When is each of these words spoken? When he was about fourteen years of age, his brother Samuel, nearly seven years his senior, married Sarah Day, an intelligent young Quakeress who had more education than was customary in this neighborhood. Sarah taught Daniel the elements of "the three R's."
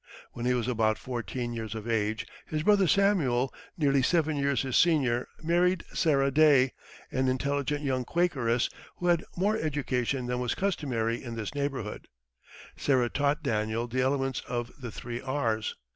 When 0.33 0.47
he 0.47 0.55
was 0.55 0.67
about 0.67 0.97
fourteen 0.97 1.53
years 1.53 1.75
of 1.75 1.87
age, 1.87 2.25
his 2.47 2.63
brother 2.63 2.87
Samuel, 2.87 3.53
nearly 3.77 4.01
seven 4.01 4.35
years 4.35 4.63
his 4.63 4.75
senior, 4.75 5.27
married 5.43 5.85
Sarah 5.93 6.31
Day, 6.31 6.73
an 7.11 7.27
intelligent 7.27 7.83
young 7.83 8.03
Quakeress 8.03 8.67
who 8.95 9.05
had 9.05 9.23
more 9.37 9.57
education 9.59 10.25
than 10.25 10.39
was 10.39 10.55
customary 10.55 11.23
in 11.23 11.35
this 11.35 11.53
neighborhood. 11.53 12.07
Sarah 12.75 13.11
taught 13.11 13.43
Daniel 13.43 13.85
the 13.85 14.01
elements 14.01 14.41
of 14.47 14.71
"the 14.81 14.89
three 14.89 15.21
R's." 15.21 15.75